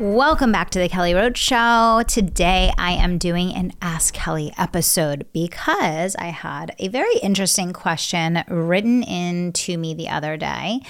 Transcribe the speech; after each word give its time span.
Welcome 0.00 0.50
back 0.50 0.70
to 0.70 0.80
the 0.80 0.88
Kelly 0.88 1.14
Roach 1.14 1.38
Show. 1.38 2.02
Today 2.08 2.72
I 2.76 2.94
am 2.94 3.16
doing 3.16 3.54
an 3.54 3.70
Ask 3.80 4.12
Kelly 4.12 4.52
episode 4.58 5.24
because 5.32 6.16
I 6.16 6.26
had 6.26 6.74
a 6.80 6.88
very 6.88 7.16
interesting 7.22 7.72
question 7.72 8.42
written 8.48 9.04
in 9.04 9.52
to 9.52 9.78
me 9.78 9.94
the 9.94 10.08
other 10.08 10.36
day. 10.36 10.80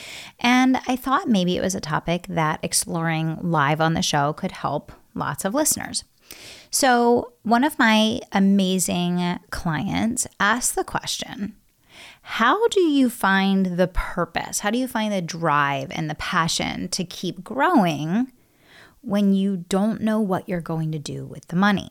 And 0.40 0.78
I 0.88 0.96
thought 0.96 1.28
maybe 1.28 1.54
it 1.54 1.60
was 1.60 1.74
a 1.74 1.82
topic 1.82 2.24
that 2.30 2.60
exploring 2.62 3.36
live 3.42 3.78
on 3.78 3.92
the 3.92 4.00
show 4.00 4.32
could 4.32 4.52
help 4.52 4.90
lots 5.14 5.44
of 5.44 5.52
listeners. 5.52 6.04
So, 6.70 7.34
one 7.42 7.62
of 7.62 7.78
my 7.78 8.20
amazing 8.32 9.38
clients 9.50 10.26
asked 10.40 10.76
the 10.76 10.82
question 10.82 11.56
How 12.22 12.68
do 12.68 12.80
you 12.80 13.10
find 13.10 13.76
the 13.76 13.88
purpose? 13.88 14.60
How 14.60 14.70
do 14.70 14.78
you 14.78 14.88
find 14.88 15.12
the 15.12 15.20
drive 15.20 15.88
and 15.90 16.08
the 16.08 16.14
passion 16.14 16.88
to 16.88 17.04
keep 17.04 17.44
growing? 17.44 18.32
When 19.04 19.34
you 19.34 19.58
don't 19.68 20.00
know 20.00 20.20
what 20.20 20.48
you're 20.48 20.60
going 20.60 20.92
to 20.92 20.98
do 20.98 21.26
with 21.26 21.46
the 21.48 21.56
money. 21.56 21.90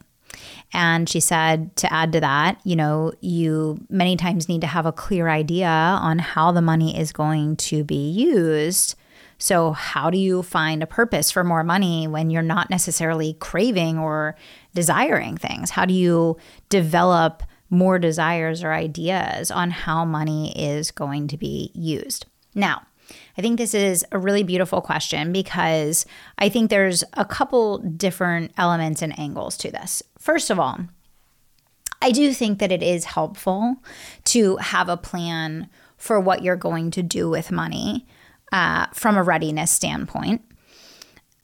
And 0.74 1.08
she 1.08 1.20
said 1.20 1.76
to 1.78 1.94
add 1.94 2.12
to 2.14 2.20
that, 2.22 2.60
you 2.64 2.76
know, 2.76 3.14
you 3.22 3.86
many 3.90 4.18
times 4.18 4.50
need 4.50 4.62
to 4.62 4.68
have 4.68 4.86
a 4.86 4.92
clear 4.92 5.28
idea 5.30 5.68
on 5.68 6.20
how 6.20 6.52
the 6.52 6.62
money 6.62 6.98
is 6.98 7.12
going 7.12 7.56
to 7.58 7.84
be 7.84 8.10
used. 8.10 8.96
So, 9.38 9.72
how 9.72 10.10
do 10.10 10.18
you 10.18 10.42
find 10.42 10.82
a 10.82 10.88
purpose 10.88 11.30
for 11.30 11.44
more 11.44 11.64
money 11.64 12.08
when 12.08 12.30
you're 12.30 12.42
not 12.42 12.70
necessarily 12.70 13.34
craving 13.34 14.00
or 14.00 14.36
desiring 14.74 15.38
things? 15.38 15.72
How 15.72 15.86
do 15.86 15.94
you 15.94 16.38
develop 16.70 17.44
more 17.70 18.00
desires 18.00 18.64
or 18.64 18.72
ideas 18.72 19.52
on 19.52 19.72
how 19.72 20.06
money 20.06 20.58
is 20.58 20.92
going 20.92 21.28
to 21.28 21.38
be 21.38 21.72
used? 21.74 22.26
Now, 22.56 22.84
I 23.38 23.42
think 23.42 23.58
this 23.58 23.74
is 23.74 24.06
a 24.12 24.20
really 24.20 24.44
beautiful 24.44 24.82
question 24.82 25.32
because 25.32 26.06
I 26.38 26.50
think 26.50 26.70
there's 26.70 27.04
a 27.14 27.26
couple 27.26 27.80
different 27.80 28.52
elements 28.58 29.02
and 29.02 29.18
angles 29.18 29.58
to 29.58 29.72
this. 29.72 30.04
First 30.20 30.50
of 30.50 30.60
all, 30.60 30.80
I 32.02 32.12
do 32.12 32.34
think 32.34 32.60
that 32.60 32.72
it 32.72 32.84
is 32.84 33.06
helpful 33.06 33.78
to 34.26 34.58
have 34.58 34.90
a 34.90 34.98
plan 34.98 35.70
for 35.98 36.20
what 36.20 36.44
you're 36.44 36.56
going 36.56 36.92
to 36.92 37.02
do 37.02 37.30
with 37.30 37.52
money 37.52 38.06
uh, 38.52 38.88
from 38.94 39.16
a 39.18 39.24
readiness 39.24 39.72
standpoint 39.72 40.42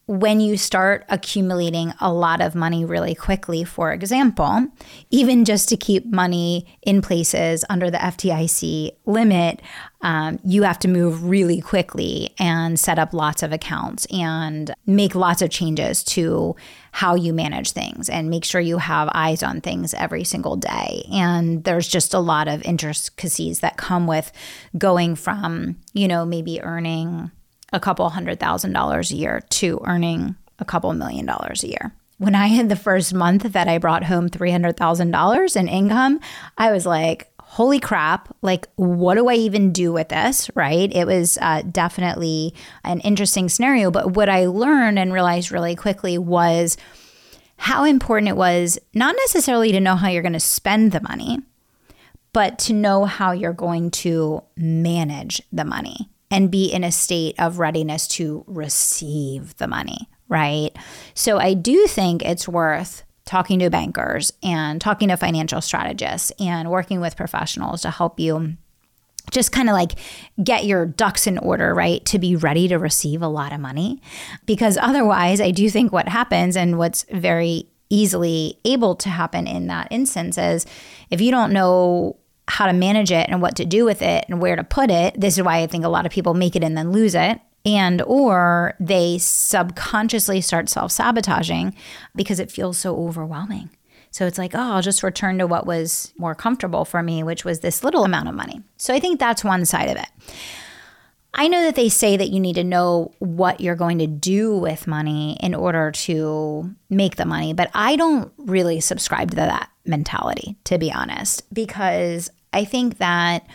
when 0.10 0.40
you 0.40 0.58
start 0.58 1.06
accumulating 1.08 1.94
a 2.02 2.12
lot 2.12 2.42
of 2.42 2.56
money 2.56 2.84
really 2.84 3.14
quickly, 3.14 3.64
for 3.64 3.94
example, 3.94 4.66
even 5.12 5.46
just 5.46 5.70
to 5.70 5.78
keep 5.78 6.04
money 6.08 6.66
in 6.82 7.00
places 7.00 7.64
under 7.70 7.92
the 7.92 8.00
FDIC 8.00 8.94
limit, 9.06 9.62
um, 10.02 10.40
you 10.44 10.64
have 10.64 10.80
to 10.80 10.88
move 10.88 11.26
really 11.26 11.62
quickly 11.62 12.32
and 12.40 12.80
set 12.80 12.98
up 12.98 13.14
lots 13.14 13.44
of 13.44 13.54
accounts 13.54 14.08
and 14.08 14.74
make 14.88 15.14
lots 15.14 15.44
of 15.44 15.52
changes 15.52 16.04
to 16.06 16.56
how 16.92 17.14
you 17.14 17.32
manage 17.32 17.74
things 17.74 18.10
and 18.10 18.32
make 18.32 18.44
sure 18.44 18.60
you 18.60 18.80
have 18.80 19.12
eyes 19.14 19.44
on 19.44 19.62
things 19.62 19.94
every 19.94 20.24
single 20.24 20.56
day. 20.56 21.04
And 21.12 21.64
there's 21.66 21.88
just 21.88 22.16
a 22.16 22.20
lot 22.20 22.48
of 22.48 22.64
intricacies 22.64 23.60
that 23.60 23.78
come 23.78 24.08
with 24.08 24.32
going 24.76 25.14
from, 25.14 25.76
you 25.94 26.08
know, 26.08 26.26
maybe 26.26 26.60
earning 26.64 27.30
a 27.72 27.80
couple 27.80 28.10
hundred 28.10 28.40
thousand 28.40 28.74
dollars 28.74 29.12
a 29.12 29.16
year 29.16 29.42
to 29.50 29.82
earning 29.86 30.36
a 30.60 30.66
couple 30.66 30.94
million 30.94 31.26
dollars 31.26 31.64
a 31.64 31.70
year. 31.70 31.94
When 32.18 32.36
I 32.36 32.48
had 32.48 32.68
the 32.68 32.76
first 32.76 33.14
month 33.14 33.44
that 33.44 33.70
I 33.70 33.78
brought 33.78 34.04
home 34.04 34.30
$300,000 34.30 35.56
in 35.56 35.68
income, 35.70 36.20
I 36.58 36.72
was 36.72 36.86
like, 36.86 37.32
holy 37.40 37.80
crap, 37.80 38.36
like, 38.42 38.68
what 38.76 39.16
do 39.16 39.30
I 39.30 39.36
even 39.36 39.72
do 39.72 39.94
with 39.94 40.10
this? 40.10 40.52
Right? 40.54 40.94
It 40.94 41.08
was 41.08 41.38
uh, 41.42 41.62
definitely 41.64 42.54
an 42.84 43.00
interesting 43.02 43.48
scenario. 43.48 43.90
But 43.90 44.16
what 44.16 44.28
I 44.28 44.48
learned 44.48 45.00
and 45.00 45.14
realized 45.14 45.52
really 45.52 45.76
quickly 45.76 46.18
was 46.18 46.76
how 47.58 47.86
important 47.86 48.30
it 48.30 48.38
was 48.38 48.78
not 48.94 49.16
necessarily 49.24 49.72
to 49.72 49.80
know 49.80 49.96
how 49.96 50.10
you're 50.10 50.22
going 50.22 50.34
to 50.34 50.40
spend 50.40 50.92
the 50.92 51.02
money, 51.02 51.40
but 52.34 52.60
to 52.60 52.74
know 52.74 53.06
how 53.06 53.32
you're 53.32 53.54
going 53.54 53.92
to 53.92 54.44
manage 54.58 55.42
the 55.52 55.66
money 55.66 56.10
and 56.32 56.52
be 56.52 56.72
in 56.72 56.84
a 56.84 56.92
state 56.92 57.36
of 57.40 57.60
readiness 57.60 58.08
to 58.08 58.44
receive 58.48 59.56
the 59.58 59.68
money, 59.68 60.10
right? 60.28 60.72
So 61.14 61.38
I 61.40 61.54
do 61.54 61.88
think 61.88 62.24
it's 62.24 62.48
worth 62.48 63.04
talking 63.26 63.60
to 63.60 63.70
bankers 63.70 64.34
and 64.42 64.82
talking 64.82 65.10
to 65.10 65.18
financial 65.18 65.62
strategists 65.62 66.32
and 66.40 66.72
working 66.72 67.00
with 67.00 67.16
professionals 67.16 67.82
to 67.82 67.92
help 67.92 68.20
you 68.20 68.58
just 69.32 69.52
kind 69.52 69.70
of 69.70 69.74
like 69.74 69.94
get 70.44 70.66
your 70.66 70.86
ducks 70.86 71.28
in 71.28 71.38
order, 71.38 71.74
right? 71.74 72.04
To 72.06 72.20
be 72.20 72.36
ready 72.36 72.68
to 72.68 72.78
receive 72.78 73.22
a 73.22 73.28
lot 73.28 73.54
of 73.54 73.60
money. 73.60 74.02
Because 74.46 74.78
otherwise, 74.78 75.40
I 75.40 75.52
do 75.52 75.70
think 75.70 75.92
what 75.92 76.08
happens 76.08 76.58
and 76.58 76.78
what's 76.78 77.04
very 77.12 77.68
easily 77.90 78.60
able 78.66 78.96
to 78.96 79.10
happen 79.10 79.48
in 79.48 79.68
that 79.68 79.88
instance 79.92 80.38
is 80.38 80.66
if 81.10 81.22
you 81.22 81.32
don't 81.32 81.52
know 81.52 82.18
how 82.50 82.66
to 82.66 82.74
manage 82.74 83.12
it 83.12 83.30
and 83.30 83.42
what 83.42 83.56
to 83.56 83.66
do 83.66 83.86
with 83.86 84.02
it 84.02 84.26
and 84.28 84.42
where 84.42 84.56
to 84.56 84.64
put 84.64 84.92
it. 84.92 85.20
This 85.20 85.38
is 85.38 85.44
why 85.44 85.60
I 85.60 85.68
think 85.68 85.86
a 85.86 85.90
lot 85.90 86.06
of 86.06 86.12
people 86.12 86.34
make 86.34 86.56
it 86.56 86.64
and 86.64 86.78
then 86.78 86.92
lose 86.92 87.16
it. 87.16 87.40
And 87.66 88.02
or 88.04 88.74
they 88.80 89.18
subconsciously 89.18 90.42
start 90.42 90.70
self-sabotaging 90.70 91.76
because 92.16 92.40
it 92.40 92.52
feels 92.52 92.78
so 92.78 92.98
overwhelming. 92.98 93.70
So 94.12 94.26
it's 94.26 94.38
like, 94.38 94.56
oh, 94.56 94.60
I'll 94.60 94.82
just 94.82 95.04
return 95.04 95.38
to 95.38 95.46
what 95.46 95.68
was 95.68 96.14
more 96.18 96.34
comfortable 96.34 96.86
for 96.86 97.04
me, 97.04 97.22
which 97.22 97.46
was 97.46 97.60
this 97.60 97.84
little 97.84 98.06
amount 98.06 98.30
of 98.30 98.36
money. 98.36 98.64
So 98.78 98.94
I 98.94 99.00
think 99.00 99.20
that's 99.20 99.44
one 99.44 99.66
side 99.66 99.90
of 99.90 99.98
it. 99.98 100.08
I 101.34 101.48
know 101.48 101.62
that 101.62 101.76
they 101.76 101.90
say 101.90 102.18
that 102.18 102.30
you 102.30 102.40
need 102.40 102.56
to 102.56 102.64
know 102.64 103.14
what 103.20 103.62
you're 103.62 103.76
going 103.76 104.00
to 104.00 104.08
do 104.08 104.58
with 104.58 104.88
money 104.88 105.38
in 105.42 105.54
order 105.54 105.92
to 105.92 106.74
make 106.90 107.18
the 107.18 107.26
money, 107.26 107.54
but 107.54 107.70
I 107.76 107.98
don't 107.98 108.34
really 108.38 108.80
subscribe 108.80 109.30
to 109.32 109.36
that 109.36 109.70
mentality, 109.86 110.58
to 110.64 110.80
be 110.80 110.92
honest, 110.92 111.54
because 111.54 112.32
I 112.54 112.66
think 112.66 112.98
that 112.98 113.46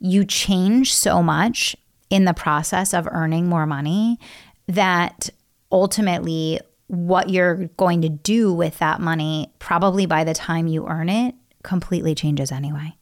you 0.00 0.24
change 0.24 0.94
so 0.94 1.22
much 1.22 1.76
in 2.10 2.24
the 2.24 2.34
process 2.34 2.92
of 2.92 3.08
earning 3.10 3.48
more 3.48 3.66
money 3.66 4.18
that 4.66 5.30
ultimately 5.72 6.60
what 6.86 7.30
you're 7.30 7.66
going 7.76 8.02
to 8.02 8.08
do 8.08 8.52
with 8.52 8.78
that 8.78 9.00
money, 9.00 9.52
probably 9.58 10.06
by 10.06 10.24
the 10.24 10.34
time 10.34 10.66
you 10.66 10.86
earn 10.86 11.08
it, 11.08 11.34
completely 11.62 12.14
changes 12.14 12.52
anyway. 12.52 12.94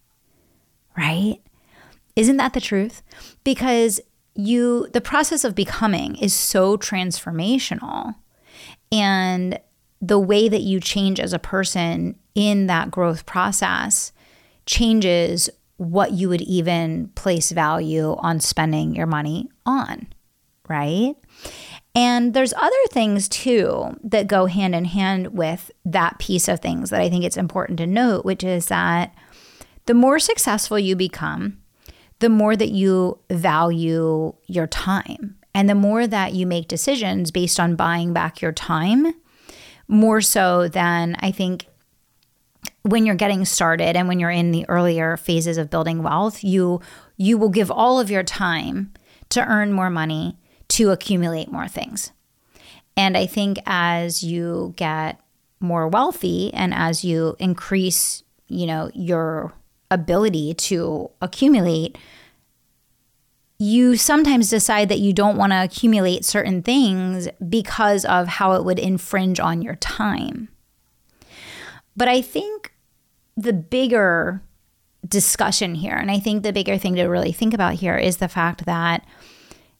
Right? 0.96 1.38
Isn't 2.14 2.36
that 2.36 2.52
the 2.52 2.60
truth? 2.60 3.02
Because 3.44 4.00
you, 4.34 4.88
the 4.92 5.00
process 5.00 5.44
of 5.44 5.54
becoming 5.54 6.16
is 6.16 6.34
so 6.34 6.76
transformational. 6.76 8.14
And 8.90 9.58
the 10.00 10.18
way 10.18 10.48
that 10.48 10.62
you 10.62 10.80
change 10.80 11.20
as 11.20 11.32
a 11.32 11.38
person 11.38 12.18
in 12.34 12.66
that 12.66 12.90
growth 12.90 13.26
process 13.26 14.12
changes 14.66 15.50
what 15.76 16.12
you 16.12 16.28
would 16.28 16.42
even 16.42 17.08
place 17.14 17.50
value 17.50 18.14
on 18.18 18.40
spending 18.40 18.94
your 18.94 19.06
money 19.06 19.48
on, 19.66 20.06
right? 20.68 21.14
And 21.94 22.32
there's 22.32 22.54
other 22.54 22.74
things 22.90 23.28
too 23.28 23.98
that 24.04 24.26
go 24.26 24.46
hand 24.46 24.74
in 24.74 24.86
hand 24.86 25.34
with 25.34 25.70
that 25.84 26.18
piece 26.18 26.48
of 26.48 26.60
things 26.60 26.90
that 26.90 27.00
I 27.00 27.10
think 27.10 27.24
it's 27.24 27.36
important 27.36 27.78
to 27.78 27.86
note, 27.86 28.24
which 28.24 28.44
is 28.44 28.66
that 28.66 29.14
the 29.86 29.94
more 29.94 30.18
successful 30.18 30.78
you 30.78 30.96
become, 30.96 31.58
the 32.20 32.28
more 32.28 32.56
that 32.56 32.70
you 32.70 33.18
value 33.30 34.32
your 34.46 34.68
time 34.68 35.36
and 35.54 35.68
the 35.68 35.74
more 35.74 36.06
that 36.06 36.32
you 36.32 36.46
make 36.46 36.68
decisions 36.68 37.30
based 37.30 37.60
on 37.60 37.76
buying 37.76 38.12
back 38.12 38.40
your 38.40 38.52
time, 38.52 39.12
more 39.88 40.20
so 40.20 40.68
than 40.68 41.16
I 41.18 41.30
think 41.32 41.66
when 42.82 43.06
you're 43.06 43.14
getting 43.14 43.44
started 43.44 43.96
and 43.96 44.08
when 44.08 44.18
you're 44.18 44.30
in 44.30 44.50
the 44.50 44.68
earlier 44.68 45.16
phases 45.16 45.56
of 45.56 45.70
building 45.70 46.02
wealth, 46.02 46.42
you 46.42 46.80
you 47.16 47.38
will 47.38 47.48
give 47.48 47.70
all 47.70 48.00
of 48.00 48.10
your 48.10 48.24
time 48.24 48.92
to 49.30 49.46
earn 49.46 49.72
more 49.72 49.90
money, 49.90 50.36
to 50.68 50.90
accumulate 50.90 51.50
more 51.50 51.68
things. 51.68 52.12
And 52.96 53.16
I 53.16 53.26
think 53.26 53.58
as 53.64 54.22
you 54.22 54.74
get 54.76 55.20
more 55.60 55.88
wealthy 55.88 56.52
and 56.52 56.74
as 56.74 57.04
you 57.04 57.36
increase, 57.38 58.24
you 58.48 58.66
know, 58.66 58.90
your 58.94 59.52
ability 59.90 60.54
to 60.54 61.10
accumulate, 61.20 61.96
you 63.58 63.96
sometimes 63.96 64.50
decide 64.50 64.88
that 64.88 64.98
you 64.98 65.12
don't 65.12 65.36
want 65.36 65.52
to 65.52 65.62
accumulate 65.62 66.24
certain 66.24 66.62
things 66.62 67.28
because 67.48 68.04
of 68.04 68.26
how 68.26 68.52
it 68.52 68.64
would 68.64 68.78
infringe 68.78 69.38
on 69.38 69.62
your 69.62 69.76
time. 69.76 70.48
But 71.96 72.08
I 72.08 72.22
think 72.22 72.71
the 73.36 73.52
bigger 73.52 74.42
discussion 75.06 75.74
here, 75.74 75.96
and 75.96 76.10
I 76.10 76.18
think 76.18 76.42
the 76.42 76.52
bigger 76.52 76.78
thing 76.78 76.96
to 76.96 77.04
really 77.04 77.32
think 77.32 77.54
about 77.54 77.74
here 77.74 77.96
is 77.96 78.18
the 78.18 78.28
fact 78.28 78.66
that 78.66 79.04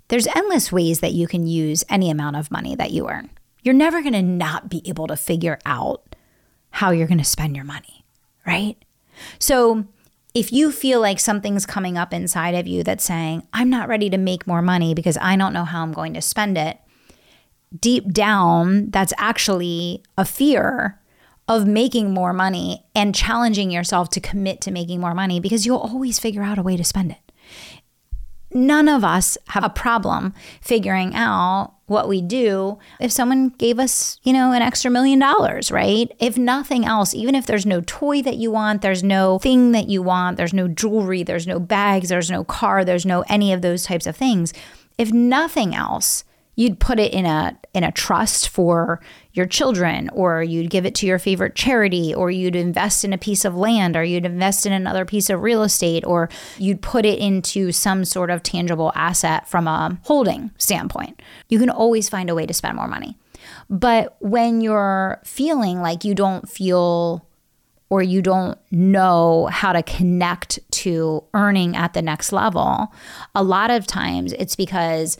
there's 0.08 0.26
endless 0.28 0.72
ways 0.72 1.00
that 1.00 1.12
you 1.12 1.26
can 1.26 1.46
use 1.46 1.84
any 1.88 2.10
amount 2.10 2.36
of 2.36 2.50
money 2.50 2.74
that 2.74 2.90
you 2.90 3.08
earn. 3.08 3.30
You're 3.62 3.74
never 3.74 4.02
going 4.02 4.12
to 4.14 4.22
not 4.22 4.68
be 4.68 4.82
able 4.86 5.06
to 5.06 5.16
figure 5.16 5.58
out 5.64 6.16
how 6.70 6.90
you're 6.90 7.06
going 7.06 7.18
to 7.18 7.24
spend 7.24 7.54
your 7.54 7.64
money, 7.64 8.04
right? 8.46 8.76
So, 9.38 9.86
if 10.34 10.50
you 10.50 10.72
feel 10.72 10.98
like 11.00 11.20
something's 11.20 11.66
coming 11.66 11.98
up 11.98 12.14
inside 12.14 12.54
of 12.54 12.66
you 12.66 12.82
that's 12.82 13.04
saying, 13.04 13.46
I'm 13.52 13.68
not 13.68 13.88
ready 13.88 14.08
to 14.08 14.16
make 14.16 14.46
more 14.46 14.62
money 14.62 14.94
because 14.94 15.18
I 15.20 15.36
don't 15.36 15.52
know 15.52 15.64
how 15.64 15.82
I'm 15.82 15.92
going 15.92 16.14
to 16.14 16.22
spend 16.22 16.56
it, 16.56 16.78
deep 17.78 18.12
down, 18.12 18.90
that's 18.90 19.12
actually 19.18 20.02
a 20.16 20.24
fear 20.24 20.98
of 21.56 21.66
making 21.66 22.12
more 22.12 22.32
money 22.32 22.84
and 22.94 23.14
challenging 23.14 23.70
yourself 23.70 24.10
to 24.10 24.20
commit 24.20 24.60
to 24.62 24.70
making 24.70 25.00
more 25.00 25.14
money 25.14 25.40
because 25.40 25.66
you'll 25.66 25.78
always 25.78 26.18
figure 26.18 26.42
out 26.42 26.58
a 26.58 26.62
way 26.62 26.76
to 26.76 26.84
spend 26.84 27.10
it. 27.10 27.32
None 28.54 28.88
of 28.88 29.02
us 29.02 29.38
have 29.48 29.64
a 29.64 29.70
problem 29.70 30.34
figuring 30.60 31.14
out 31.14 31.74
what 31.86 32.08
we 32.08 32.20
do 32.20 32.78
if 33.00 33.10
someone 33.10 33.48
gave 33.50 33.78
us, 33.78 34.18
you 34.24 34.32
know, 34.32 34.52
an 34.52 34.62
extra 34.62 34.90
million 34.90 35.18
dollars, 35.18 35.70
right? 35.70 36.10
If 36.18 36.36
nothing 36.36 36.84
else, 36.84 37.14
even 37.14 37.34
if 37.34 37.46
there's 37.46 37.66
no 37.66 37.82
toy 37.82 38.22
that 38.22 38.36
you 38.36 38.50
want, 38.50 38.82
there's 38.82 39.02
no 39.02 39.38
thing 39.38 39.72
that 39.72 39.88
you 39.88 40.02
want, 40.02 40.36
there's 40.36 40.54
no 40.54 40.68
jewelry, 40.68 41.22
there's 41.22 41.46
no 41.46 41.58
bags, 41.58 42.08
there's 42.08 42.30
no 42.30 42.44
car, 42.44 42.84
there's 42.84 43.06
no 43.06 43.24
any 43.28 43.52
of 43.52 43.62
those 43.62 43.84
types 43.84 44.06
of 44.06 44.16
things. 44.16 44.52
If 44.98 45.12
nothing 45.12 45.74
else, 45.74 46.24
you'd 46.54 46.80
put 46.80 46.98
it 46.98 47.12
in 47.12 47.24
a 47.24 47.58
in 47.74 47.84
a 47.84 47.92
trust 47.92 48.48
for 48.48 49.00
your 49.34 49.46
children 49.46 50.10
or 50.12 50.42
you'd 50.42 50.70
give 50.70 50.84
it 50.84 50.94
to 50.96 51.06
your 51.06 51.18
favorite 51.18 51.54
charity 51.54 52.14
or 52.14 52.30
you'd 52.30 52.56
invest 52.56 53.04
in 53.04 53.12
a 53.12 53.18
piece 53.18 53.44
of 53.44 53.56
land 53.56 53.96
or 53.96 54.04
you'd 54.04 54.26
invest 54.26 54.66
in 54.66 54.72
another 54.72 55.04
piece 55.04 55.30
of 55.30 55.42
real 55.42 55.62
estate 55.62 56.04
or 56.06 56.28
you'd 56.58 56.82
put 56.82 57.04
it 57.04 57.18
into 57.18 57.72
some 57.72 58.04
sort 58.04 58.30
of 58.30 58.42
tangible 58.42 58.92
asset 58.94 59.48
from 59.48 59.66
a 59.66 59.98
holding 60.04 60.50
standpoint. 60.58 61.20
You 61.48 61.58
can 61.58 61.70
always 61.70 62.08
find 62.08 62.28
a 62.28 62.34
way 62.34 62.46
to 62.46 62.54
spend 62.54 62.76
more 62.76 62.88
money. 62.88 63.16
But 63.70 64.16
when 64.20 64.60
you're 64.60 65.20
feeling 65.24 65.80
like 65.80 66.04
you 66.04 66.14
don't 66.14 66.48
feel 66.48 67.26
or 67.88 68.02
you 68.02 68.22
don't 68.22 68.58
know 68.70 69.48
how 69.52 69.72
to 69.72 69.82
connect 69.82 70.58
to 70.70 71.22
earning 71.34 71.76
at 71.76 71.92
the 71.92 72.00
next 72.00 72.32
level, 72.32 72.90
a 73.34 73.42
lot 73.42 73.70
of 73.70 73.86
times 73.86 74.32
it's 74.34 74.56
because 74.56 75.18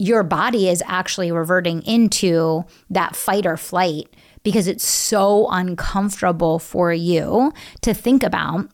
your 0.00 0.22
body 0.22 0.66
is 0.66 0.82
actually 0.86 1.30
reverting 1.30 1.82
into 1.82 2.64
that 2.88 3.14
fight 3.14 3.44
or 3.44 3.58
flight 3.58 4.08
because 4.42 4.66
it's 4.66 4.86
so 4.86 5.46
uncomfortable 5.50 6.58
for 6.58 6.90
you 6.90 7.52
to 7.82 7.92
think 7.92 8.22
about 8.22 8.66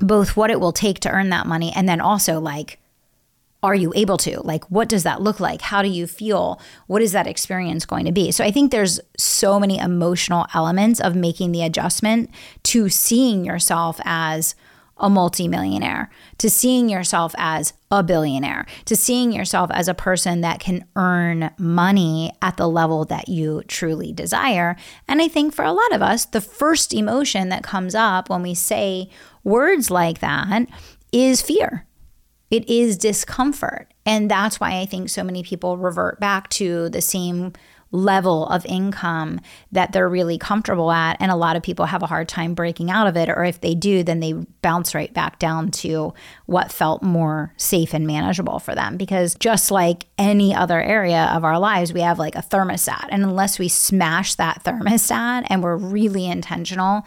both 0.00 0.36
what 0.36 0.50
it 0.50 0.58
will 0.58 0.72
take 0.72 0.98
to 0.98 1.10
earn 1.10 1.28
that 1.28 1.46
money 1.46 1.72
and 1.76 1.88
then 1.88 2.00
also 2.00 2.40
like 2.40 2.80
are 3.60 3.74
you 3.74 3.92
able 3.96 4.16
to? 4.18 4.40
Like 4.42 4.68
what 4.70 4.88
does 4.88 5.02
that 5.02 5.20
look 5.20 5.40
like? 5.40 5.62
How 5.62 5.82
do 5.82 5.88
you 5.88 6.06
feel? 6.06 6.60
What 6.86 7.02
is 7.02 7.10
that 7.10 7.26
experience 7.26 7.84
going 7.86 8.04
to 8.06 8.12
be? 8.12 8.32
So 8.32 8.44
i 8.44 8.50
think 8.50 8.72
there's 8.72 8.98
so 9.16 9.60
many 9.60 9.78
emotional 9.78 10.46
elements 10.54 11.00
of 11.00 11.14
making 11.14 11.52
the 11.52 11.62
adjustment 11.62 12.30
to 12.64 12.88
seeing 12.88 13.44
yourself 13.44 14.00
as 14.04 14.56
a 14.98 15.08
multimillionaire, 15.08 16.10
to 16.38 16.50
seeing 16.50 16.88
yourself 16.88 17.34
as 17.38 17.72
a 17.90 18.02
billionaire, 18.02 18.66
to 18.84 18.96
seeing 18.96 19.32
yourself 19.32 19.70
as 19.72 19.88
a 19.88 19.94
person 19.94 20.40
that 20.40 20.60
can 20.60 20.84
earn 20.96 21.50
money 21.58 22.32
at 22.42 22.56
the 22.56 22.68
level 22.68 23.04
that 23.04 23.28
you 23.28 23.62
truly 23.68 24.12
desire. 24.12 24.76
And 25.06 25.22
I 25.22 25.28
think 25.28 25.54
for 25.54 25.64
a 25.64 25.72
lot 25.72 25.92
of 25.92 26.02
us, 26.02 26.24
the 26.24 26.40
first 26.40 26.92
emotion 26.92 27.48
that 27.48 27.62
comes 27.62 27.94
up 27.94 28.28
when 28.28 28.42
we 28.42 28.54
say 28.54 29.08
words 29.44 29.90
like 29.90 30.18
that 30.20 30.68
is 31.12 31.40
fear. 31.40 31.86
It 32.50 32.68
is 32.68 32.96
discomfort. 32.96 33.92
And 34.06 34.30
that's 34.30 34.58
why 34.58 34.80
I 34.80 34.86
think 34.86 35.10
so 35.10 35.22
many 35.22 35.42
people 35.42 35.76
revert 35.76 36.18
back 36.18 36.48
to 36.50 36.88
the 36.88 37.02
same 37.02 37.52
level 37.90 38.46
of 38.48 38.66
income 38.66 39.40
that 39.72 39.92
they're 39.92 40.08
really 40.08 40.38
comfortable 40.38 40.90
at. 40.90 41.16
And 41.20 41.30
a 41.30 41.36
lot 41.36 41.56
of 41.56 41.62
people 41.62 41.86
have 41.86 42.02
a 42.02 42.06
hard 42.06 42.28
time 42.28 42.54
breaking 42.54 42.90
out 42.90 43.06
of 43.06 43.16
it. 43.16 43.28
Or 43.28 43.44
if 43.44 43.60
they 43.60 43.74
do, 43.74 44.02
then 44.02 44.20
they 44.20 44.34
bounce 44.62 44.94
right 44.94 45.12
back 45.12 45.38
down 45.38 45.70
to 45.70 46.12
what 46.46 46.70
felt 46.70 47.02
more 47.02 47.54
safe 47.56 47.94
and 47.94 48.06
manageable 48.06 48.58
for 48.58 48.74
them. 48.74 48.96
Because 48.96 49.34
just 49.36 49.70
like 49.70 50.06
any 50.18 50.54
other 50.54 50.82
area 50.82 51.30
of 51.34 51.44
our 51.44 51.58
lives, 51.58 51.92
we 51.92 52.00
have 52.00 52.18
like 52.18 52.34
a 52.34 52.42
thermostat. 52.42 53.06
And 53.10 53.22
unless 53.22 53.58
we 53.58 53.68
smash 53.68 54.34
that 54.34 54.62
thermostat 54.64 55.46
and 55.48 55.62
we're 55.62 55.76
really 55.76 56.26
intentional, 56.26 57.06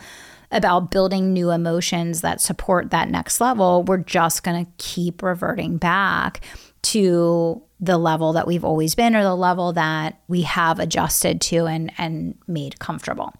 about 0.54 0.92
building 0.92 1.32
new 1.32 1.50
emotions 1.50 2.20
that 2.20 2.42
support 2.42 2.92
that 2.92 3.10
next 3.10 3.40
level, 3.40 3.84
we're 3.84 3.98
just 3.98 4.44
going 4.44 4.66
to 4.66 4.72
keep 4.78 5.24
reverting 5.24 5.78
back 5.78 6.42
to 6.82 7.62
the 7.82 7.98
level 7.98 8.34
that 8.34 8.48
we've 8.48 8.64
always 8.64 8.94
been 8.94 9.16
or 9.16 9.24
the 9.24 9.36
level 9.36 9.74
that 9.74 10.22
we 10.28 10.44
have 10.44 10.80
adjusted 10.80 11.42
to 11.42 11.66
and 11.66 11.92
and 11.98 12.38
made 12.48 12.80
comfortable. 12.80 13.34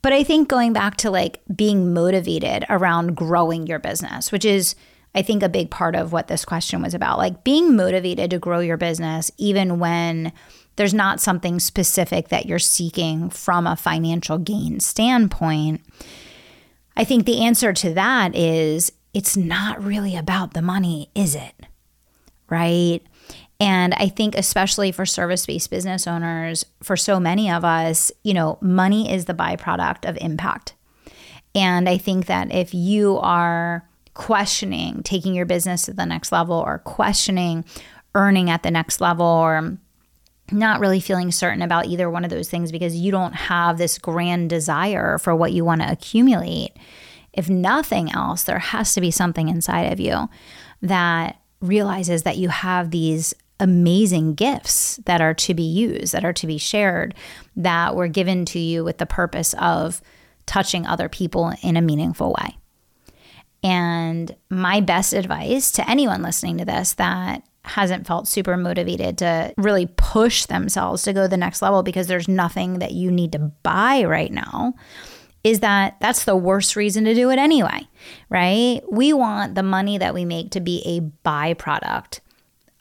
But 0.00 0.12
I 0.12 0.22
think 0.22 0.48
going 0.48 0.72
back 0.72 0.96
to 0.98 1.10
like 1.10 1.40
being 1.54 1.92
motivated 1.92 2.64
around 2.70 3.16
growing 3.16 3.66
your 3.66 3.80
business, 3.80 4.30
which 4.30 4.44
is 4.44 4.76
I 5.14 5.22
think 5.22 5.42
a 5.42 5.48
big 5.48 5.70
part 5.70 5.96
of 5.96 6.12
what 6.12 6.28
this 6.28 6.44
question 6.44 6.82
was 6.82 6.94
about, 6.94 7.18
like 7.18 7.42
being 7.42 7.74
motivated 7.74 8.30
to 8.30 8.38
grow 8.38 8.60
your 8.60 8.76
business 8.76 9.30
even 9.36 9.78
when 9.78 10.32
there's 10.76 10.94
not 10.94 11.20
something 11.20 11.58
specific 11.58 12.28
that 12.28 12.46
you're 12.46 12.60
seeking 12.60 13.30
from 13.30 13.66
a 13.66 13.74
financial 13.74 14.38
gain 14.38 14.78
standpoint. 14.78 15.80
I 16.96 17.02
think 17.02 17.26
the 17.26 17.42
answer 17.42 17.72
to 17.72 17.94
that 17.94 18.36
is 18.36 18.92
it's 19.12 19.36
not 19.36 19.82
really 19.82 20.16
about 20.16 20.54
the 20.54 20.62
money, 20.62 21.10
is 21.16 21.34
it? 21.34 21.66
Right? 22.48 23.00
And 23.60 23.92
I 23.94 24.08
think, 24.08 24.36
especially 24.36 24.92
for 24.92 25.04
service 25.04 25.44
based 25.46 25.70
business 25.70 26.06
owners, 26.06 26.64
for 26.82 26.96
so 26.96 27.18
many 27.18 27.50
of 27.50 27.64
us, 27.64 28.12
you 28.22 28.34
know, 28.34 28.58
money 28.60 29.12
is 29.12 29.24
the 29.24 29.34
byproduct 29.34 30.08
of 30.08 30.16
impact. 30.20 30.74
And 31.54 31.88
I 31.88 31.98
think 31.98 32.26
that 32.26 32.54
if 32.54 32.72
you 32.72 33.18
are 33.18 33.88
questioning 34.14 35.02
taking 35.02 35.34
your 35.34 35.46
business 35.46 35.82
to 35.82 35.92
the 35.92 36.06
next 36.06 36.32
level 36.32 36.56
or 36.56 36.78
questioning 36.78 37.64
earning 38.14 38.50
at 38.50 38.62
the 38.62 38.70
next 38.70 39.00
level 39.00 39.26
or 39.26 39.78
not 40.50 40.80
really 40.80 41.00
feeling 41.00 41.30
certain 41.30 41.62
about 41.62 41.86
either 41.86 42.10
one 42.10 42.24
of 42.24 42.30
those 42.30 42.48
things 42.48 42.72
because 42.72 42.96
you 42.96 43.12
don't 43.12 43.34
have 43.34 43.78
this 43.78 43.98
grand 43.98 44.50
desire 44.50 45.18
for 45.18 45.34
what 45.36 45.52
you 45.52 45.64
want 45.64 45.82
to 45.82 45.90
accumulate, 45.90 46.72
if 47.32 47.48
nothing 47.48 48.10
else, 48.12 48.44
there 48.44 48.58
has 48.58 48.94
to 48.94 49.00
be 49.00 49.10
something 49.10 49.48
inside 49.48 49.92
of 49.92 50.00
you 50.00 50.28
that 50.80 51.38
realizes 51.60 52.22
that 52.22 52.38
you 52.38 52.48
have 52.48 52.90
these 52.90 53.34
amazing 53.60 54.34
gifts 54.34 54.98
that 55.04 55.20
are 55.20 55.34
to 55.34 55.54
be 55.54 55.62
used, 55.62 56.12
that 56.12 56.24
are 56.24 56.32
to 56.32 56.46
be 56.46 56.58
shared, 56.58 57.14
that 57.56 57.96
were 57.96 58.08
given 58.08 58.44
to 58.46 58.58
you 58.58 58.84
with 58.84 58.98
the 58.98 59.06
purpose 59.06 59.54
of 59.54 60.00
touching 60.46 60.86
other 60.86 61.08
people 61.08 61.52
in 61.62 61.76
a 61.76 61.82
meaningful 61.82 62.34
way. 62.40 62.56
And 63.62 64.34
my 64.50 64.80
best 64.80 65.12
advice 65.12 65.72
to 65.72 65.88
anyone 65.88 66.22
listening 66.22 66.58
to 66.58 66.64
this 66.64 66.94
that 66.94 67.42
hasn't 67.64 68.06
felt 68.06 68.28
super 68.28 68.56
motivated 68.56 69.18
to 69.18 69.52
really 69.56 69.86
push 69.96 70.46
themselves 70.46 71.02
to 71.02 71.12
go 71.12 71.26
the 71.26 71.36
next 71.36 71.60
level 71.60 71.82
because 71.82 72.06
there's 72.06 72.28
nothing 72.28 72.78
that 72.78 72.92
you 72.92 73.10
need 73.10 73.32
to 73.32 73.38
buy 73.38 74.04
right 74.04 74.32
now 74.32 74.74
is 75.44 75.60
that 75.60 75.96
that's 76.00 76.24
the 76.24 76.36
worst 76.36 76.76
reason 76.76 77.04
to 77.04 77.14
do 77.14 77.30
it 77.30 77.38
anyway, 77.38 77.86
right? 78.28 78.80
We 78.90 79.12
want 79.12 79.54
the 79.54 79.62
money 79.62 79.98
that 79.98 80.14
we 80.14 80.24
make 80.24 80.50
to 80.52 80.60
be 80.60 80.82
a 80.84 81.00
byproduct 81.26 82.20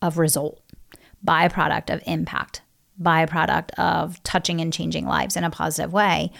of 0.01 0.17
result 0.17 0.61
byproduct 1.27 1.93
of 1.93 2.01
impact, 2.05 2.61
byproduct 3.01 3.71
of 3.77 4.21
touching 4.23 4.61
and 4.61 4.73
changing 4.73 5.05
lives 5.05 5.35
in 5.35 5.43
a 5.43 5.51
positive 5.51 5.93
way. 5.93 6.31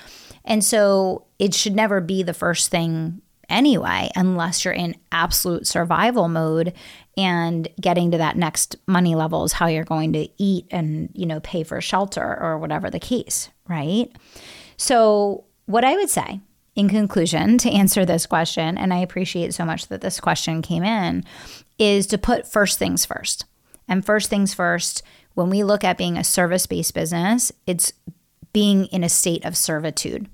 And 0.45 0.63
so 0.63 1.25
it 1.39 1.53
should 1.53 1.75
never 1.75 2.01
be 2.01 2.23
the 2.23 2.33
first 2.33 2.71
thing 2.71 3.21
anyway, 3.49 4.09
unless 4.15 4.65
you're 4.65 4.73
in 4.73 4.95
absolute 5.11 5.67
survival 5.67 6.27
mode 6.27 6.73
and 7.17 7.67
getting 7.79 8.11
to 8.11 8.17
that 8.17 8.37
next 8.37 8.75
money 8.87 9.15
level 9.15 9.43
is 9.43 9.53
how 9.53 9.67
you're 9.67 9.83
going 9.83 10.13
to 10.13 10.27
eat 10.37 10.65
and, 10.71 11.09
you 11.13 11.25
know, 11.25 11.39
pay 11.41 11.63
for 11.63 11.79
shelter 11.81 12.37
or 12.41 12.57
whatever 12.57 12.89
the 12.89 12.99
case, 12.99 13.49
right? 13.67 14.11
So, 14.77 15.45
what 15.65 15.83
I 15.83 15.95
would 15.95 16.09
say 16.09 16.39
in 16.75 16.89
conclusion 16.89 17.57
to 17.57 17.71
answer 17.71 18.05
this 18.05 18.25
question, 18.25 18.77
and 18.77 18.93
I 18.93 18.99
appreciate 18.99 19.53
so 19.53 19.65
much 19.65 19.87
that 19.87 20.01
this 20.01 20.19
question 20.19 20.61
came 20.61 20.83
in, 20.83 21.23
is 21.79 22.07
to 22.07 22.17
put 22.17 22.47
first 22.47 22.77
things 22.77 23.05
first. 23.05 23.45
And 23.87 24.05
first 24.05 24.29
things 24.29 24.53
first, 24.53 25.03
when 25.33 25.49
we 25.49 25.63
look 25.63 25.83
at 25.83 25.97
being 25.97 26.17
a 26.17 26.23
service 26.23 26.65
based 26.65 26.93
business, 26.93 27.51
it's 27.65 27.93
being 28.53 28.85
in 28.85 29.03
a 29.03 29.09
state 29.09 29.45
of 29.45 29.55
servitude. 29.55 30.27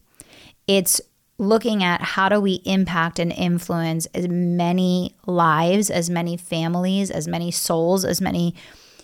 It's 0.67 1.01
looking 1.37 1.83
at 1.83 2.01
how 2.01 2.29
do 2.29 2.39
we 2.39 2.61
impact 2.65 3.19
and 3.19 3.31
influence 3.31 4.05
as 4.13 4.27
many 4.29 5.15
lives, 5.25 5.89
as 5.89 6.09
many 6.09 6.37
families, 6.37 7.11
as 7.11 7.27
many 7.27 7.51
souls, 7.51 8.05
as 8.05 8.21
many 8.21 8.55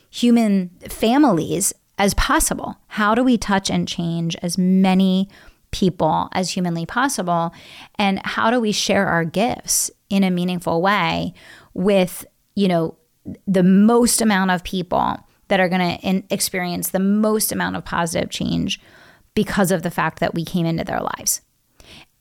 human 0.09 0.69
families 0.87 1.73
as 1.97 2.13
possible. 2.13 2.77
How 2.87 3.13
do 3.13 3.23
we 3.23 3.37
touch 3.37 3.69
and 3.69 3.87
change 3.87 4.35
as 4.41 4.57
many 4.57 5.27
people 5.71 6.29
as 6.31 6.51
humanly 6.51 6.85
possible 6.85 7.53
and 7.99 8.19
how 8.25 8.49
do 8.49 8.59
we 8.59 8.71
share 8.71 9.07
our 9.07 9.23
gifts 9.23 9.91
in 10.09 10.23
a 10.23 10.31
meaningful 10.31 10.81
way 10.81 11.33
with 11.75 12.25
you 12.55 12.67
know 12.67 12.95
the 13.47 13.63
most 13.63 14.21
amount 14.21 14.51
of 14.51 14.63
people 14.63 15.17
that 15.47 15.59
are 15.59 15.69
going 15.69 15.99
to 15.99 16.33
experience 16.33 16.89
the 16.89 16.99
most 16.99 17.51
amount 17.51 17.75
of 17.75 17.85
positive 17.85 18.29
change 18.29 18.79
because 19.33 19.71
of 19.71 19.83
the 19.83 19.91
fact 19.91 20.19
that 20.19 20.33
we 20.33 20.43
came 20.43 20.65
into 20.65 20.83
their 20.83 21.01
lives 21.01 21.41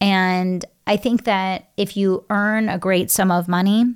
and 0.00 0.64
i 0.86 0.96
think 0.96 1.24
that 1.24 1.70
if 1.76 1.96
you 1.96 2.24
earn 2.30 2.68
a 2.68 2.78
great 2.78 3.10
sum 3.10 3.30
of 3.30 3.48
money 3.48 3.94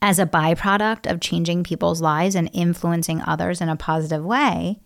as 0.00 0.18
a 0.18 0.26
byproduct 0.26 1.10
of 1.10 1.20
changing 1.20 1.62
people's 1.62 2.00
lives 2.00 2.34
and 2.34 2.48
influencing 2.52 3.20
others 3.22 3.60
in 3.60 3.68
a 3.68 3.76
positive 3.76 4.24
way 4.24 4.80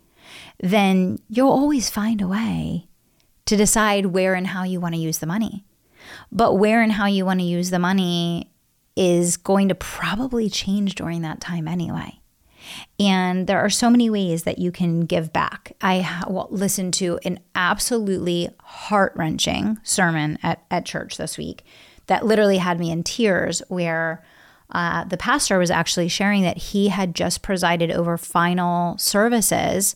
then 0.59 1.19
you'll 1.29 1.51
always 1.51 1.91
find 1.91 2.21
a 2.21 2.29
way 2.29 2.89
to 3.47 3.57
decide 3.57 4.07
where 4.07 4.35
and 4.35 4.49
how 4.49 4.63
you 4.63 4.81
want 4.81 4.95
to 4.95 5.01
use 5.01 5.19
the 5.19 5.27
money. 5.27 5.65
But 6.31 6.55
where 6.55 6.83
and 6.83 6.93
how 6.93 7.07
you 7.07 7.25
want 7.25 7.41
to 7.41 7.47
use 7.47 7.71
the 7.71 7.79
money 7.79 8.51
is 8.99 9.37
going 9.37 9.69
to 9.69 9.75
probably 9.77 10.51
change 10.51 10.97
during 10.97 11.23
that 11.23 11.41
time 11.41 11.69
anyway. 11.69 12.19
And 12.99 13.47
there 13.47 13.61
are 13.61 13.71
so 13.71 13.89
many 13.89 14.11
ways 14.11 14.43
that 14.43 14.59
you 14.59 14.73
can 14.73 15.03
give 15.03 15.33
back. 15.33 15.73
I 15.81 16.25
listened 16.51 16.95
to 16.95 17.19
an 17.25 17.39
absolutely 17.55 18.51
heart 18.61 19.13
wrenching 19.15 19.79
sermon 19.85 20.39
at, 20.43 20.65
at 20.71 20.85
church 20.85 21.17
this 21.17 21.39
week 21.39 21.65
that 22.09 22.27
literally 22.27 22.59
had 22.59 22.81
me 22.81 22.91
in 22.91 23.05
tears, 23.05 23.63
where 23.69 24.25
uh, 24.71 25.05
the 25.05 25.17
pastor 25.17 25.59
was 25.59 25.71
actually 25.71 26.09
sharing 26.09 26.43
that 26.43 26.59
he 26.59 26.89
had 26.89 27.15
just 27.15 27.41
presided 27.41 27.91
over 27.91 28.19
final 28.19 28.99
services 28.99 29.95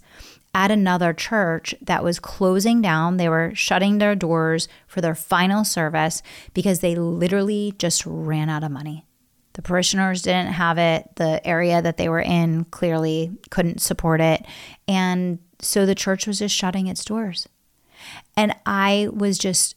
at 0.54 0.70
another 0.70 1.12
church 1.12 1.74
that 1.80 2.04
was 2.04 2.20
closing 2.20 2.82
down. 2.82 3.16
They 3.16 3.28
were 3.28 3.52
shutting 3.54 3.98
their 3.98 4.14
doors 4.14 4.68
for 4.86 5.00
their 5.00 5.14
final 5.14 5.64
service 5.64 6.22
because 6.52 6.80
they 6.80 6.94
literally 6.94 7.74
just 7.78 8.04
ran 8.04 8.48
out 8.48 8.64
of 8.64 8.70
money. 8.70 9.06
The 9.54 9.62
parishioners 9.62 10.22
didn't 10.22 10.52
have 10.52 10.78
it. 10.78 11.08
The 11.16 11.46
area 11.46 11.82
that 11.82 11.96
they 11.96 12.08
were 12.08 12.20
in 12.20 12.64
clearly 12.66 13.32
couldn't 13.50 13.80
support 13.80 14.20
it. 14.20 14.44
And 14.88 15.38
so 15.60 15.86
the 15.86 15.94
church 15.94 16.26
was 16.26 16.38
just 16.38 16.54
shutting 16.54 16.86
its 16.86 17.04
doors. 17.04 17.48
And 18.36 18.54
I 18.66 19.08
was 19.12 19.38
just 19.38 19.76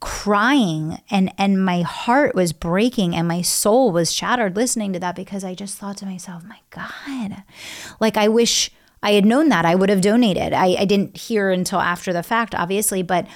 crying 0.00 0.98
and 1.10 1.30
and 1.36 1.62
my 1.62 1.82
heart 1.82 2.34
was 2.34 2.54
breaking 2.54 3.14
and 3.14 3.28
my 3.28 3.42
soul 3.42 3.92
was 3.92 4.10
shattered 4.10 4.56
listening 4.56 4.94
to 4.94 4.98
that 4.98 5.14
because 5.14 5.44
I 5.44 5.54
just 5.54 5.76
thought 5.76 5.98
to 5.98 6.06
myself, 6.06 6.42
my 6.42 6.58
God, 6.70 7.42
like 8.00 8.16
I 8.16 8.26
wish 8.26 8.70
I 9.02 9.12
had 9.12 9.24
known 9.24 9.48
that, 9.48 9.64
I 9.64 9.74
would 9.74 9.88
have 9.88 10.02
donated. 10.02 10.52
I, 10.52 10.76
I 10.78 10.84
didn't 10.84 11.16
hear 11.16 11.50
until 11.50 11.80
after 11.80 12.12
the 12.12 12.22
fact, 12.22 12.54
obviously, 12.54 13.02
but 13.02 13.26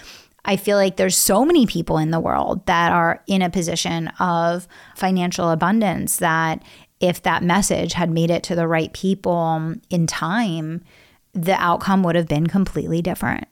I 0.45 0.57
feel 0.57 0.77
like 0.77 0.97
there's 0.97 1.17
so 1.17 1.45
many 1.45 1.67
people 1.67 1.97
in 1.99 2.11
the 2.11 2.21
world 2.21 2.67
that 2.67 2.93
are 2.93 3.23
in 3.27 3.41
a 3.41 3.49
position 3.49 4.09
of 4.21 4.69
financial 4.95 5.51
abundance 5.51 6.19
that 6.19 6.63
if 7.01 7.23
that 7.23 7.43
message 7.43 7.95
had 7.95 8.11
made 8.11 8.31
it 8.31 8.43
to 8.45 8.55
the 8.55 8.69
right 8.69 8.93
people 8.93 9.75
in 9.91 10.07
time, 10.07 10.85
the 11.33 11.55
outcome 11.55 12.03
would 12.03 12.15
have 12.15 12.29
been 12.29 12.47
completely 12.47 13.01
different. 13.01 13.47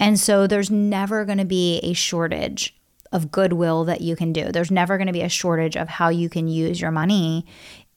And 0.00 0.18
so 0.18 0.46
there's 0.46 0.70
never 0.70 1.24
going 1.24 1.38
to 1.38 1.44
be 1.44 1.78
a 1.78 1.92
shortage 1.92 2.76
of 3.12 3.30
goodwill 3.30 3.84
that 3.84 4.00
you 4.00 4.16
can 4.16 4.32
do. 4.32 4.50
There's 4.50 4.70
never 4.70 4.98
going 4.98 5.06
to 5.06 5.12
be 5.12 5.22
a 5.22 5.28
shortage 5.28 5.76
of 5.76 5.88
how 5.88 6.08
you 6.08 6.28
can 6.28 6.48
use 6.48 6.80
your 6.80 6.90
money 6.90 7.46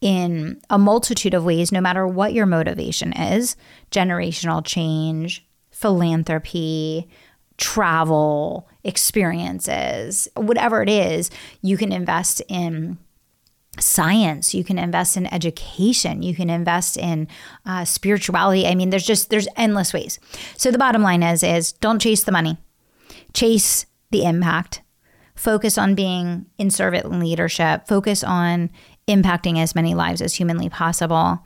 in 0.01 0.61
a 0.69 0.77
multitude 0.77 1.33
of 1.33 1.43
ways, 1.43 1.71
no 1.71 1.81
matter 1.81 2.07
what 2.07 2.33
your 2.33 2.45
motivation 2.45 3.13
is 3.13 3.55
generational 3.91 4.63
change, 4.65 5.45
philanthropy, 5.71 7.09
travel, 7.57 8.69
experiences, 8.83 10.27
whatever 10.35 10.81
it 10.81 10.89
is, 10.89 11.29
you 11.61 11.77
can 11.77 11.91
invest 11.91 12.41
in 12.47 12.97
science 13.81 14.53
you 14.53 14.63
can 14.63 14.77
invest 14.77 15.15
in 15.15 15.31
education 15.33 16.21
you 16.21 16.35
can 16.35 16.49
invest 16.49 16.97
in 16.97 17.27
uh, 17.65 17.85
spirituality. 17.85 18.67
I 18.67 18.75
mean 18.75 18.89
there's 18.89 19.05
just 19.05 19.29
there's 19.29 19.47
endless 19.55 19.93
ways. 19.93 20.19
So 20.57 20.71
the 20.71 20.77
bottom 20.77 21.01
line 21.01 21.23
is 21.23 21.43
is 21.43 21.71
don't 21.73 22.01
chase 22.01 22.23
the 22.23 22.31
money. 22.31 22.57
Chase 23.33 23.85
the 24.11 24.25
impact. 24.25 24.81
Focus 25.35 25.77
on 25.77 25.95
being 25.95 26.47
in 26.57 26.69
servant 26.69 27.09
leadership. 27.11 27.87
Focus 27.87 28.23
on 28.23 28.69
impacting 29.09 29.57
as 29.57 29.75
many 29.75 29.93
lives 29.93 30.21
as 30.21 30.35
humanly 30.35 30.69
possible. 30.69 31.39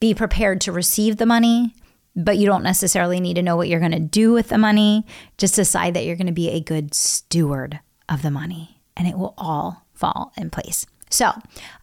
Be 0.00 0.14
prepared 0.14 0.60
to 0.62 0.72
receive 0.72 1.18
the 1.18 1.26
money, 1.26 1.74
but 2.16 2.38
you 2.38 2.46
don't 2.46 2.62
necessarily 2.62 3.20
need 3.20 3.34
to 3.34 3.42
know 3.42 3.56
what 3.56 3.68
you're 3.68 3.80
going 3.80 3.92
to 3.92 4.00
do 4.00 4.32
with 4.32 4.48
the 4.48 4.58
money. 4.58 5.06
Just 5.38 5.54
decide 5.54 5.94
that 5.94 6.04
you're 6.04 6.16
going 6.16 6.26
to 6.26 6.32
be 6.32 6.48
a 6.50 6.60
good 6.60 6.94
steward 6.94 7.80
of 8.08 8.22
the 8.22 8.30
money, 8.30 8.80
and 8.96 9.06
it 9.06 9.18
will 9.18 9.34
all 9.36 9.86
fall 9.94 10.32
in 10.36 10.50
place. 10.50 10.86
So, 11.10 11.32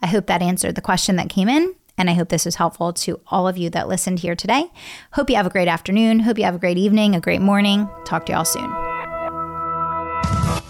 I 0.01 0.07
hope 0.07 0.25
that 0.27 0.41
answered 0.41 0.75
the 0.75 0.81
question 0.81 1.15
that 1.15 1.29
came 1.29 1.47
in. 1.47 1.75
And 1.97 2.09
I 2.09 2.13
hope 2.13 2.29
this 2.29 2.45
was 2.45 2.55
helpful 2.55 2.91
to 2.93 3.21
all 3.27 3.47
of 3.47 3.55
you 3.55 3.69
that 3.69 3.87
listened 3.87 4.19
here 4.19 4.35
today. 4.35 4.65
Hope 5.11 5.29
you 5.29 5.35
have 5.35 5.45
a 5.45 5.51
great 5.51 5.67
afternoon. 5.67 6.21
Hope 6.21 6.39
you 6.39 6.43
have 6.45 6.55
a 6.55 6.59
great 6.59 6.79
evening, 6.79 7.15
a 7.15 7.21
great 7.21 7.41
morning. 7.41 7.87
Talk 8.03 8.25
to 8.25 8.31
y'all 8.31 8.45
soon. 8.45 8.82